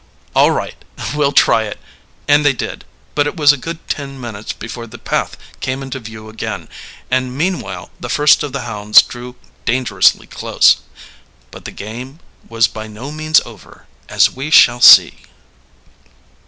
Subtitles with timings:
[0.35, 1.79] "All right, we'll try it,"
[2.27, 5.99] and they did, but it was a good ten minutes before the path came into
[5.99, 6.69] view again,
[7.11, 10.77] and meanwhile the first of the hounds drew dangerously close.
[11.51, 12.19] But the game
[12.49, 15.19] was by no means over, as we shall see.